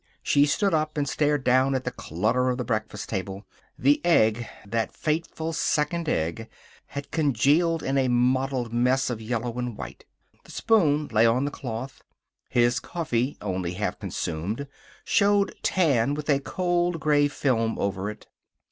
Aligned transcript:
She 0.23 0.47
stood 0.47 0.73
up 0.73 0.97
and 0.97 1.07
stared 1.07 1.43
down 1.43 1.75
at 1.75 1.83
the 1.83 1.91
clutter 1.91 2.49
of 2.49 2.57
the 2.57 2.63
breakfast 2.63 3.07
table. 3.07 3.45
The 3.77 4.03
egg 4.03 4.47
that 4.65 4.91
fateful 4.95 5.53
second 5.53 6.09
egg 6.09 6.49
had 6.87 7.11
congealed 7.11 7.81
to 7.81 7.95
a 7.99 8.07
mottled 8.07 8.73
mess 8.73 9.11
of 9.11 9.21
yellow 9.21 9.59
and 9.59 9.77
white. 9.77 10.05
The 10.43 10.49
spoon 10.51 11.07
lay 11.09 11.27
on 11.27 11.45
the 11.45 11.51
cloth. 11.51 12.01
His 12.49 12.79
coffee, 12.79 13.37
only 13.41 13.73
half 13.75 13.99
consumed, 13.99 14.65
showed 15.05 15.53
tan 15.61 16.15
with 16.15 16.29
a 16.31 16.39
cold 16.39 16.99
gray 16.99 17.27
film 17.27 17.77
over 17.77 18.09
it. 18.09 18.25